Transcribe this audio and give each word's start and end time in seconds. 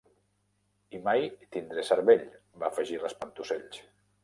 "I 0.99 1.01
mai 1.07 1.27
tindré 1.57 1.85
cervell", 1.91 2.25
va 2.65 2.73
afegir 2.73 3.01
l'Espantaocells. 3.05 3.87